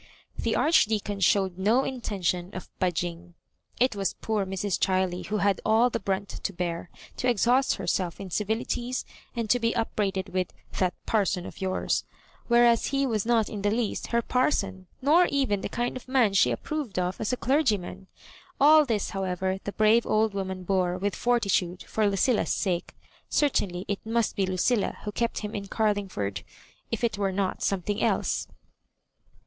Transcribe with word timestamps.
—the 0.45 0.55
Archdeacon 0.55 1.19
showed 1.19 1.59
no 1.59 1.83
intention 1.83 2.49
of 2.55 2.71
budging. 2.79 3.35
It 3.79 3.95
was 3.95 4.15
poor 4.15 4.47
Mrs. 4.47 4.79
Chiley 4.79 5.27
who 5.27 5.37
had 5.37 5.61
all 5.63 5.91
the 5.91 5.99
brunt 5.99 6.27
to 6.29 6.51
bear, 6.51 6.89
to 7.17 7.29
exhaust 7.29 7.75
herself 7.75 8.19
in 8.19 8.31
civilities 8.31 9.05
and 9.35 9.47
to 9.51 9.59
be 9.59 9.73
upbraided 9.75 10.29
with 10.29 10.53
"that 10.79 10.95
parson 11.05 11.45
of 11.45 11.61
yours 11.61 12.03
"—whereas 12.47 12.87
he 12.87 13.05
was 13.05 13.27
not 13.27 13.47
in 13.47 13.61
the 13.61 13.69
least 13.69 14.07
her 14.07 14.23
parson, 14.23 14.87
nor 15.03 15.27
even 15.27 15.61
the 15.61 15.69
kind 15.69 15.95
of 15.95 16.07
man 16.07 16.33
she 16.33 16.49
approved 16.49 16.97
of 16.97 17.21
as 17.21 17.31
a 17.31 17.37
clergyman. 17.37 18.07
All 18.59 18.85
this, 18.87 19.11
however, 19.11 19.59
the 19.65 19.71
brave 19.71 20.07
old 20.07 20.33
woman 20.33 20.63
bore 20.63 20.97
with 20.97 21.15
fortitude 21.15 21.83
for 21.83 22.09
Lucilla's 22.09 22.49
sake: 22.49 22.95
certainly 23.29 23.85
it 23.87 24.03
must 24.03 24.35
be 24.35 24.47
Lucilla 24.47 24.97
who 25.03 25.11
kept 25.11 25.41
him 25.41 25.53
in 25.53 25.65
Gar 25.65 25.93
lingford— 25.93 26.41
^if 26.91 27.03
it 27.03 27.19
were 27.19 27.31
not 27.31 27.61
something 27.61 28.01
else. 28.01 28.47